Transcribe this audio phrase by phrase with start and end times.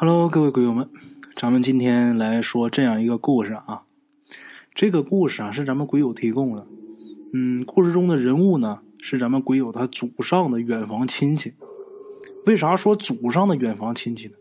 [0.00, 0.88] Hello，各位鬼友们，
[1.34, 3.82] 咱们今天来说这样一个故事啊。
[4.72, 6.68] 这个故事啊是咱们鬼友提供的。
[7.32, 11.54] 嗯，故事中的人物呢是咱们鬼友他祖上的远房亲戚。
[12.46, 14.34] 为啥说祖上的远房亲戚呢？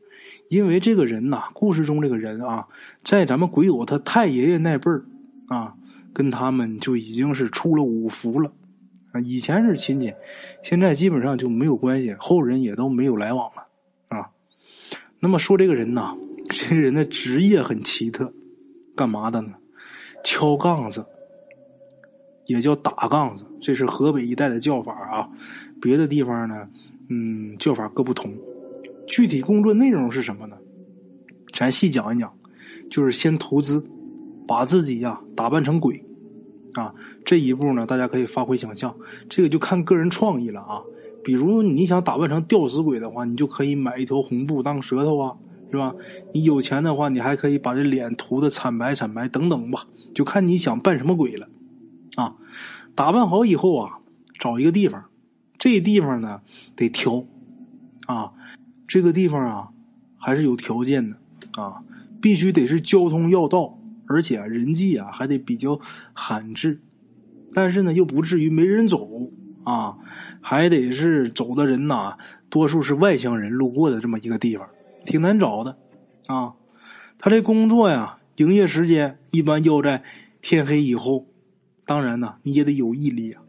[0.47, 2.67] 因为这个人呐，故事中这个人啊，
[3.03, 5.05] 在咱们鬼友他太爷爷那辈儿
[5.47, 5.73] 啊，
[6.13, 8.51] 跟他们就已经是出了五福了。
[9.23, 10.13] 以前是亲戚，
[10.61, 13.63] 现在基本上就没有关系，后人也都没有来往了。
[15.19, 16.15] 那么说这个人呐，
[16.49, 18.31] 这个人的职业很奇特，
[18.95, 19.53] 干嘛的呢？
[20.23, 21.05] 敲杠子，
[22.45, 25.29] 也叫打杠子，这是河北一带的叫法啊。
[25.81, 26.67] 别的地方呢，
[27.09, 28.33] 嗯，叫法各不同。
[29.07, 30.57] 具体工作内容是什么呢？
[31.53, 32.33] 咱细讲一讲，
[32.89, 33.83] 就是先投资，
[34.47, 36.03] 把自己呀打扮成鬼
[36.73, 36.93] 啊。
[37.23, 38.95] 这一步呢，大家可以发挥想象，
[39.29, 40.81] 这个就看个人创意了啊。
[41.23, 45.35] 比如你想打扮成吊死鬼的话，你就可以买一条红布当舌头啊，
[45.71, 45.93] 是吧？
[46.33, 51.49] 你有钱的话，你还可以把这脸涂的惨白惨白等等吧，就看你想扮什么鬼了，
[52.15, 52.35] 啊！
[52.95, 53.99] 打扮好以后啊，
[54.39, 55.05] 找一个地方，
[55.57, 56.41] 这地方呢
[56.75, 57.25] 得挑，
[58.07, 58.31] 啊，
[58.87, 59.69] 这个地方啊
[60.17, 61.17] 还是有条件的
[61.61, 61.83] 啊，
[62.21, 65.79] 必须得是交通要道，而且人迹啊还得比较
[66.13, 66.79] 罕至，
[67.53, 69.07] 但是呢又不至于没人走
[69.71, 69.97] 啊。
[70.39, 72.17] 还得是走的人呐，
[72.49, 74.69] 多数是外乡人路过的这么一个地方，
[75.05, 75.75] 挺难找的，
[76.27, 76.53] 啊，
[77.19, 80.03] 他这工作呀，营业时间一般要在
[80.39, 81.25] 天黑以后，
[81.85, 83.41] 当然呢，你也得有毅力啊，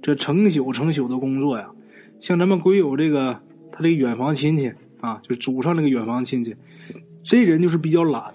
[0.00, 1.68] 这成宿成宿的工作呀，
[2.18, 6.56] 像咱们鬼友这个，他这个远房亲戚啊，就祖上那个远房亲戚，
[7.22, 8.32] 这人就是比较懒，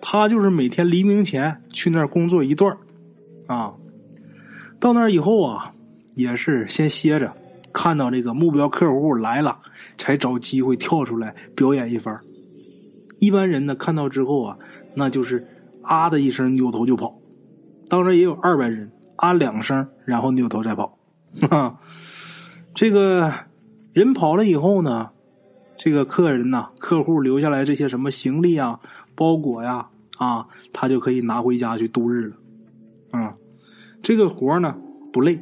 [0.00, 2.76] 他就是每天黎明前去那儿工作一段
[3.46, 3.74] 啊，
[4.80, 5.71] 到那儿以后啊，
[6.14, 7.32] 也是先歇着。
[7.72, 9.60] 看到这个目标客户来了，
[9.96, 12.20] 才找机会跳出来表演一番。
[13.18, 14.58] 一般人呢看到之后啊，
[14.94, 15.48] 那就是
[15.80, 17.18] 啊的一声扭头就跑。
[17.88, 20.98] 当然也有二百人啊两声，然后扭头再跑。
[21.48, 21.80] 哈，
[22.74, 23.32] 这个
[23.94, 25.10] 人跑了以后呢，
[25.78, 28.80] 这个客人呐，客户留下来这些什么行李啊、
[29.14, 29.88] 包裹呀
[30.18, 32.36] 啊，他就可以拿回家去度日了。
[33.12, 33.34] 啊，
[34.02, 34.76] 这个活呢
[35.10, 35.40] 不累，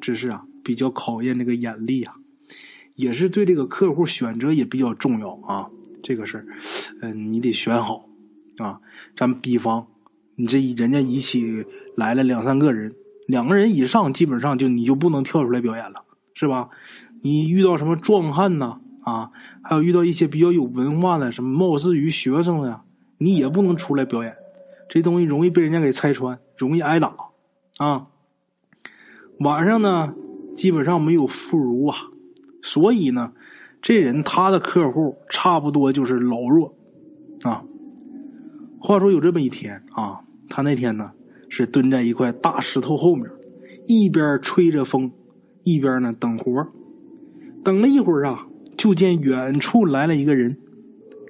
[0.00, 0.44] 只是啊。
[0.66, 2.16] 比较考验这个眼力啊，
[2.96, 5.70] 也是对这个客户选择也比较重要啊。
[6.02, 6.46] 这个事儿，
[7.02, 8.08] 嗯，你得选好
[8.58, 8.80] 啊。
[9.14, 9.86] 咱们比方，
[10.34, 11.64] 你这人家一起
[11.94, 12.96] 来了两三个人，
[13.28, 16.02] 两个人以上，基本上就你就不能跳出来表演了，
[16.34, 16.68] 是吧？
[17.22, 19.30] 你遇到什么壮汉呐啊，
[19.62, 22.82] 还有遇到一些比较有文化的，什么貌似于学生呀，
[23.18, 24.34] 你也不能出来表演，
[24.88, 27.14] 这东西容易被人家给拆穿，容易挨打
[27.78, 28.08] 啊。
[29.38, 30.14] 晚上呢？
[30.54, 31.98] 基本上没有妇孺啊，
[32.62, 33.32] 所以呢，
[33.82, 36.74] 这人他的客户差不多就是老弱
[37.42, 37.62] 啊。
[38.80, 41.10] 话说有这么一天啊，他那天呢
[41.50, 43.26] 是蹲在一块大石头后面，
[43.84, 45.12] 一边吹着风，
[45.62, 46.66] 一边呢等活
[47.62, 48.46] 等了一会儿啊，
[48.78, 50.56] 就见远处来了一个人，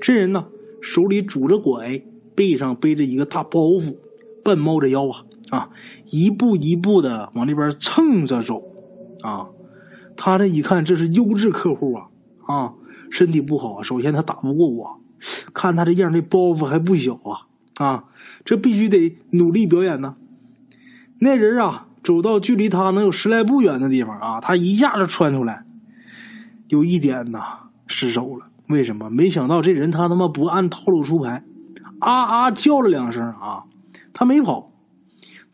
[0.00, 0.46] 这人呢
[0.80, 2.00] 手里拄着拐，
[2.36, 3.96] 背上背着一个大包袱，
[4.44, 5.70] 半猫着腰啊啊，
[6.06, 8.62] 一步一步的往那边蹭着走。
[9.22, 9.48] 啊，
[10.16, 12.06] 他这一看，这是优质客户啊！
[12.46, 12.72] 啊，
[13.10, 15.00] 身体不好，首先他打不过我，
[15.52, 17.48] 看他这样，这包袱还不小啊！
[17.74, 18.04] 啊，
[18.44, 20.16] 这必须得努力表演呢。
[21.18, 25.64] 那人啊，走到距离他能有十来步远的地方啊，他一下子窜出来，
[26.68, 28.46] 有一点呐失手了。
[28.68, 29.10] 为什么？
[29.10, 31.42] 没想到这人他他妈不按套路出牌，
[31.98, 33.64] 啊啊叫了两声啊，
[34.12, 34.70] 他没跑，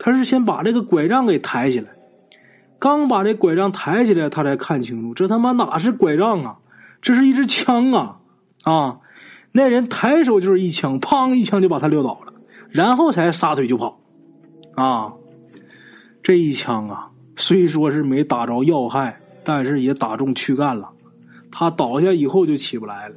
[0.05, 1.91] 他是先把这个拐杖给抬起来。
[2.81, 6.59] 刚把这拐杖抬起来，他才看清楚，这他妈哪是拐杖啊？
[7.01, 8.19] 这是一支枪啊！
[8.65, 8.99] 啊，
[9.53, 12.33] 那人抬手就是一枪，砰一枪就把他撂倒了，
[12.69, 14.01] 然后才撒腿就跑。
[14.75, 15.13] 啊，
[16.25, 20.91] 这一枪啊，虽说是没打着要害，但是也打中躯干了。
[21.53, 23.15] 他倒下以后就起不来了，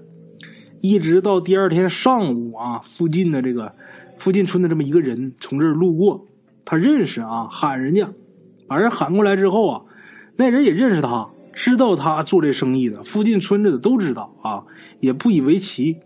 [0.82, 3.74] 一直到第二天上午啊，附近的这个
[4.20, 6.28] 附近村的这么一个人从这儿路过，
[6.66, 8.10] 他认识啊，喊人家。
[8.68, 9.82] 把人喊过来之后啊，
[10.36, 14.66] 那人也认识他，知道他做这生意的，附近村子的都知道啊，
[15.00, 15.98] 也不以为奇。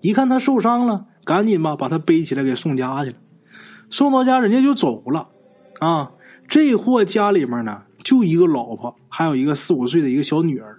[0.00, 3.16] 一看他受伤了，赶紧吧把他背起来给送家去了。
[3.90, 5.28] 送到家，人家就走了。
[5.80, 6.12] 啊，
[6.48, 10.78] 这货家里面呢就一个老婆，还有一个四五岁的一个小女儿。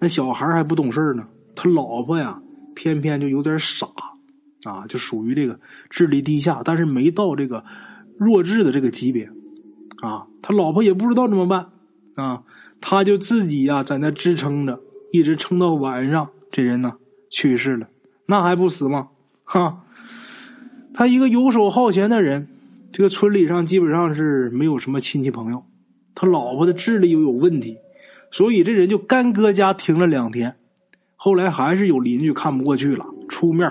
[0.00, 1.24] 那小孩还不懂事呢，
[1.54, 2.40] 他老婆呀
[2.74, 3.86] 偏偏就有点傻，
[4.64, 7.64] 啊，就属于这个智力低下，但是没到这个
[8.22, 9.30] 弱智的这个级别。
[10.00, 11.66] 啊，他老婆也不知道怎么办，
[12.16, 12.42] 啊，
[12.80, 14.80] 他就自己呀在那支撑着，
[15.12, 16.94] 一直撑到晚上，这人呢
[17.30, 17.86] 去世了，
[18.26, 19.10] 那还不死吗？
[19.44, 19.84] 哈，
[20.92, 22.48] 他一个游手好闲的人，
[22.90, 25.64] 这个村里上基本上是没有什么亲戚朋友。
[26.14, 27.78] 他老婆的智力又有问题，
[28.32, 30.56] 所以这人就干搁家停了两天。
[31.14, 33.70] 后来还是有邻居看不过去了，出面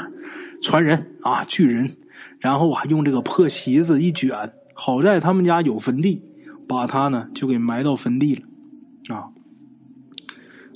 [0.62, 1.98] 传人啊聚人，
[2.42, 6.22] 然后啊用这个破席子一卷，好在他们家有坟地，
[6.68, 9.16] 把他呢就给埋到坟地了。
[9.16, 9.30] 啊，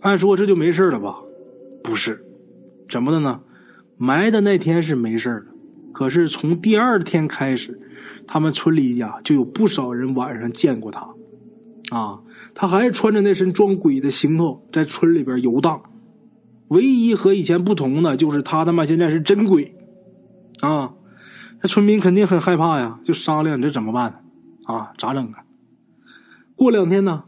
[0.01, 1.17] 按说这就没事了吧？
[1.83, 2.23] 不是，
[2.87, 3.41] 怎么的呢？
[3.97, 5.45] 埋的那天是没事了，
[5.91, 7.79] 可是从第二天开始，
[8.27, 11.07] 他们村里呀就有不少人晚上见过他。
[11.91, 12.19] 啊，
[12.55, 15.83] 他还穿着那身装鬼的行头在村里边游荡，
[16.69, 19.75] 唯一和以前不同的就是他他妈现在是真鬼，
[20.61, 20.93] 啊，
[21.65, 24.23] 那村民肯定很害怕呀，就商量这怎么办
[24.65, 25.43] 啊，咋整啊？
[26.55, 27.23] 过两天呢，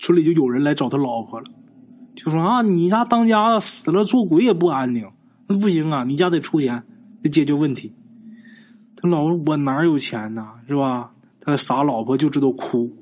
[0.00, 1.46] 村里就有人来找他老婆了，
[2.16, 5.08] 就说啊，你家当家的死了做鬼也不安宁，
[5.46, 6.82] 那不行啊，你家得出钱
[7.22, 7.94] 得解决问题。
[8.96, 11.12] 他老婆我哪有钱呢，是吧？
[11.40, 12.92] 他傻老婆就知道哭。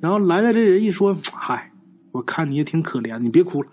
[0.00, 1.70] 然后来了这人一说：“嗨，
[2.12, 3.68] 我看你也挺可怜，你别哭了，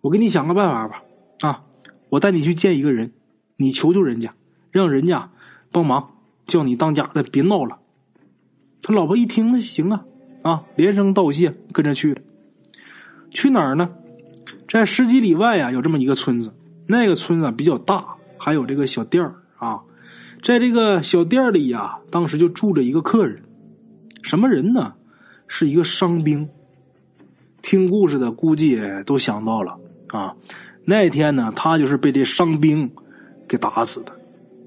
[0.00, 1.00] 我给你想个办法吧。
[1.42, 1.62] 啊，
[2.08, 3.12] 我带你去见一个人，
[3.56, 4.34] 你求求人家，
[4.78, 5.30] 让人家
[5.72, 6.10] 帮忙，
[6.46, 7.78] 叫你当家的别闹了。”
[8.82, 10.04] 他老婆一听，行啊，
[10.42, 12.22] 啊，连声道谢，跟着去了。
[13.30, 13.90] 去哪儿呢？
[14.68, 16.54] 在十几里外呀，有这么一个村子，
[16.86, 18.06] 那个村子比较大，
[18.38, 19.80] 还有这个小店儿啊。
[20.42, 23.42] 在这个小店里呀，当时就住着一个客人，
[24.22, 24.94] 什么人呢？
[25.48, 26.48] 是一个伤兵，
[27.62, 29.78] 听故事的估计都想到了
[30.08, 30.36] 啊。
[30.84, 32.90] 那天呢，他就是被这伤兵
[33.48, 34.17] 给打死的。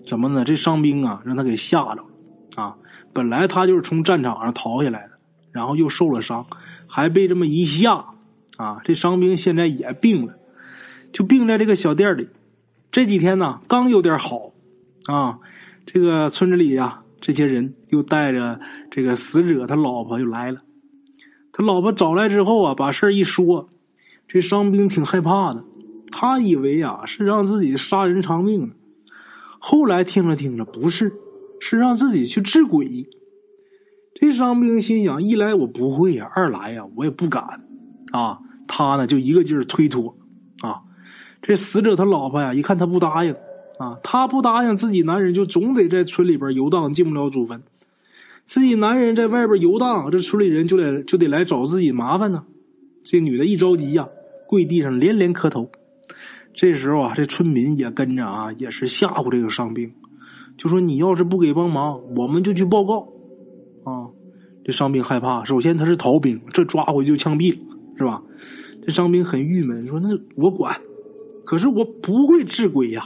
[0.05, 0.43] 怎么呢？
[0.43, 2.03] 这伤兵啊，让他给吓着了
[2.55, 2.75] 啊。
[3.13, 5.11] 本来他就是从战场上逃下来的，
[5.51, 6.45] 然后又受了伤，
[6.87, 8.05] 还被这么一吓
[8.57, 8.81] 啊。
[8.83, 10.35] 这伤兵现在也病了，
[11.11, 12.29] 就病在这个小店里。
[12.91, 14.51] 这几天呢，刚有点好
[15.07, 15.39] 啊。
[15.85, 18.59] 这个村子里呀，这些人又带着
[18.91, 20.61] 这个死者他老婆又来了。
[21.53, 23.69] 他老婆找来之后啊，把事一说，
[24.27, 25.63] 这伤兵挺害怕的，
[26.11, 28.73] 他以为啊是让自己杀人偿命呢。
[29.63, 31.13] 后来听着听着，不是，
[31.59, 33.07] 是让自己去治鬼。
[34.15, 37.61] 这伤兵心想：一来我不会呀，二来呀我也不敢
[38.11, 38.39] 啊。
[38.67, 40.17] 他呢就一个劲儿推脱
[40.61, 40.81] 啊。
[41.43, 43.33] 这死者他老婆呀，一看他不答应
[43.77, 47.61] 啊，他不答应，自己男人就总得在村里边游荡，进不了祖坟。
[48.45, 52.43] 自己男人在外边游荡，这村里人就得就得来找自己麻烦呢。
[53.03, 54.07] 这女的一着急呀，
[54.47, 55.69] 跪地上连连磕头。
[56.53, 59.91] 这时候啊，这村民也跟着啊，也是吓唬这个伤兵，
[60.57, 63.07] 就说你要是不给帮忙，我们就去报告。
[63.83, 64.09] 啊，
[64.63, 67.59] 这伤兵害怕，首先他是逃兵，这抓回去就枪毙了，
[67.97, 68.21] 是吧？
[68.83, 70.81] 这伤兵很郁闷，说那我管，
[71.45, 73.05] 可是我不会治鬼呀。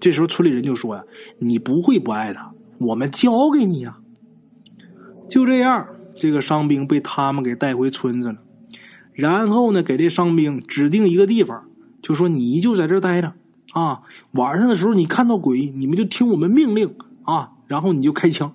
[0.00, 1.04] 这时候村里人就说呀，
[1.38, 3.98] 你不会不爱他，我们教给你呀。
[5.28, 5.86] 就这样，
[6.16, 8.38] 这个伤兵被他们给带回村子了。
[9.14, 11.64] 然后呢，给这伤兵指定一个地方，
[12.02, 13.32] 就说你就在这待着
[13.72, 14.02] 啊。
[14.32, 18.54] 晚上的时候你看到鬼，你们就听我们命令啊，然后你就开枪。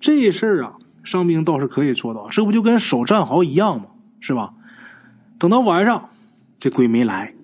[0.00, 3.88] 这事儿啊，伤兵倒是可以做到，这不就跟守战壕一样吗？
[4.20, 4.54] 是吧？
[5.38, 6.08] 等到晚上，
[6.58, 7.34] 这鬼没来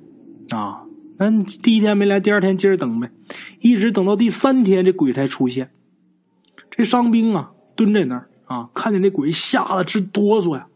[0.51, 0.85] 啊。
[1.19, 3.11] 那第一天没来，第二天接着等呗，
[3.61, 5.71] 一直等到第三天，这鬼才出现。
[6.71, 7.51] 这伤兵啊。
[7.77, 10.67] 蹲在那儿啊，看见那鬼吓得直哆嗦呀。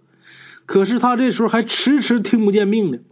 [0.66, 3.02] 可是他这时候还迟迟听不见命令，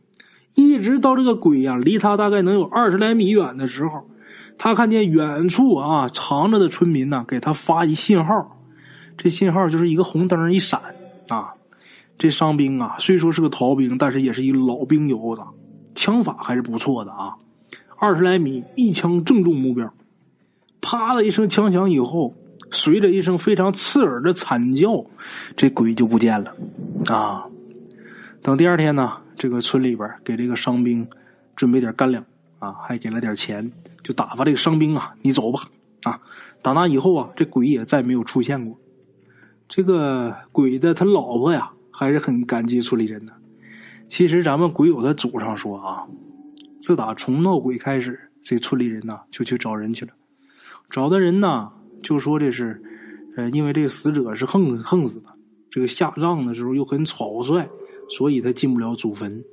[0.55, 4.09] 一直到这个鬼呀离他大概能有二十来米远的时候，
[4.59, 8.59] 他看见远处啊藏着的村民呢给他发一信号，
[9.17, 10.81] 这信号就是一个红灯一闪
[11.29, 11.55] 啊。
[12.19, 15.43] 这伤兵啊虽说是个逃兵，但是也是一老兵油子，
[15.95, 17.37] 枪法还是不错的啊。
[17.97, 19.93] 二十来米，一枪正中目标，
[20.81, 22.35] 啪的一声枪响以后。
[22.71, 25.07] 随着一声非常刺耳的惨叫，
[25.57, 26.53] 这鬼就不见了。
[27.07, 27.47] 啊，
[28.43, 31.09] 等第二天呢，这个村里边给这个伤兵
[31.57, 32.25] 准备点干粮
[32.59, 33.71] 啊，还给了点钱，
[34.03, 35.69] 就打发这个伤兵啊，你走吧。
[36.03, 36.21] 啊，
[36.63, 38.79] 打那以后啊，这鬼也再没有出现过。
[39.69, 43.33] 这个鬼的他老婆呀，还是很感激村里人的。
[44.09, 46.07] 其实咱们鬼友的祖上说啊，
[46.81, 50.13] 自打从闹鬼开始，这村里人呢就去找人去了，
[50.91, 51.71] 找的人呢。
[52.01, 52.81] 就说这是，
[53.37, 55.29] 呃，因为这个死者是横横死的，
[55.69, 57.69] 这个下葬的时候又很草率，
[58.11, 59.45] 所以他进不了祖坟。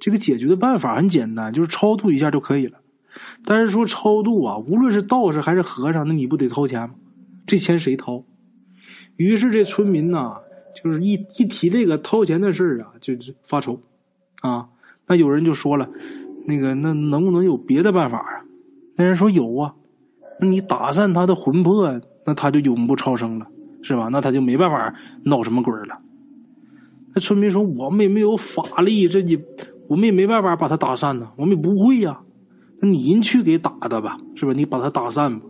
[0.00, 2.78] 这个解决的办法很简单，就是超度一下就可以了。
[3.44, 6.94] 但是说超度啊，无论是道士还是和尚，那你不得掏钱吗？
[7.46, 8.24] 这钱谁掏？
[9.16, 10.36] 于是这村民呐，
[10.82, 13.14] 就是一一提这个掏钱的事啊，就
[13.44, 13.80] 发愁
[14.40, 14.68] 啊。
[15.06, 15.88] 那有人就说了，
[16.46, 18.44] 那个那能不能有别的办法啊？
[18.96, 19.74] 那人说有啊，
[20.40, 23.46] 那你打散他的魂魄，那他就永不超生了，
[23.82, 24.08] 是吧？
[24.10, 26.00] 那他就没办法闹什么鬼了。
[27.14, 29.38] 那村民说：“我们也没有法力，这你
[29.86, 32.20] 我们也没办法把他打散呢，我们也不会呀。
[32.80, 34.52] 那您去给打的吧，是吧？
[34.54, 35.46] 你把他打散吧。”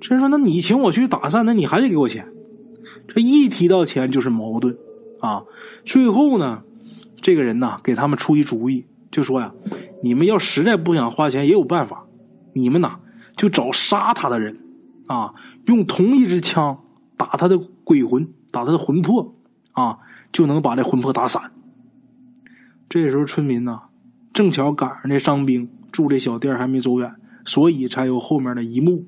[0.00, 2.28] 这人说：“那你请我去打散，那你还得给我钱。”
[3.08, 4.78] 这一提到钱就是矛盾
[5.20, 5.44] 啊。
[5.84, 6.62] 最后呢，
[7.20, 9.52] 这个人呐给他们出一主意，就说呀
[10.02, 12.06] ：“你们要实在不想花钱，也有办法。
[12.54, 13.00] 你们呐
[13.36, 14.58] 就找杀他的人
[15.06, 15.34] 啊，
[15.66, 16.78] 用同一支枪
[17.18, 19.34] 打他的鬼魂，打他的魂魄
[19.72, 19.98] 啊。”
[20.32, 21.50] 就能把这魂魄打散。
[22.88, 23.80] 这时候村民呢，
[24.32, 29.06] 正巧赶上那伤兵住这小店还没走远，所以才有后面的一幕。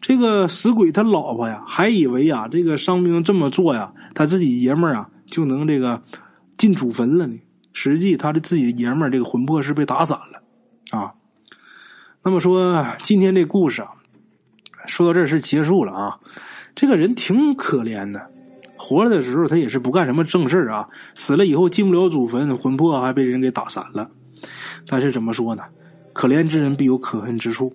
[0.00, 6.02] 这个死鬼他老婆呀，还以为啊，这个伤兵这么做呀，他自己爷们儿啊就能这个
[6.58, 7.38] 进祖坟了呢。
[7.72, 11.14] 实际他的自己爷们儿这个魂魄是被打散了啊。
[12.22, 13.88] 那么说今天这故事啊，
[14.86, 16.18] 说到这是结束了啊。
[16.74, 18.30] 这个人挺可怜的。
[18.84, 20.86] 活着的时候，他也是不干什么正事啊。
[21.14, 24.10] 死了以后进不了祖坟，魂魄还被人给打散了。
[24.86, 25.62] 但是怎么说呢？
[26.12, 27.74] 可怜之人必有可恨之处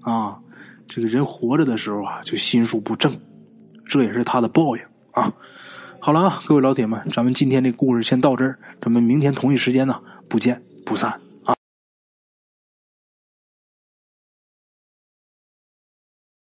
[0.00, 0.38] 啊！
[0.88, 3.14] 这个人活着的时候啊，就心术不正，
[3.86, 5.30] 这也是他的报应啊。
[6.00, 9.94] 好了啊，各位老铁们，咱们今天这故事先到这儿，咱们明天同一时间呢，
[10.28, 11.27] 不见不散。